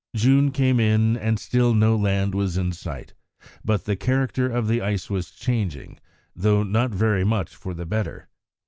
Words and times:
June 0.15 0.49
came 0.49 0.79
in 0.79 1.15
and 1.15 1.37
still 1.37 1.75
no 1.75 1.95
land 1.95 2.33
was 2.33 2.57
in 2.57 2.71
sight, 2.71 3.13
but 3.63 3.85
the 3.85 3.95
character 3.95 4.49
of 4.49 4.67
the 4.67 4.81
ice 4.81 5.11
was 5.11 5.29
changing, 5.29 5.99
though 6.35 6.63
not 6.63 6.89
very 6.89 7.23
much 7.23 7.55
for 7.55 7.75
the 7.75 7.85
better. 7.85 8.27